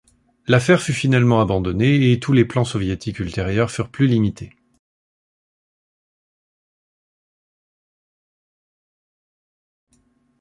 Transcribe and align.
L'affaire 0.47 0.81
fut 0.81 0.93
finalement 0.93 1.41
abandonnée, 1.41 2.11
et 2.11 2.19
tous 2.19 2.33
les 2.33 2.43
plans 2.43 2.65
soviétiques 2.65 3.19
ultérieurs 3.19 3.69
furent 3.69 3.91
plus 3.91 4.07
limités. 4.07 4.51